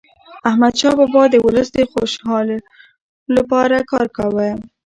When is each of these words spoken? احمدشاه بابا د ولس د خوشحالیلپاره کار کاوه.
احمدشاه 0.49 0.95
بابا 0.99 1.23
د 1.29 1.35
ولس 1.45 1.67
د 1.77 1.79
خوشحالیلپاره 1.91 3.77
کار 3.91 4.07
کاوه. 4.17 4.49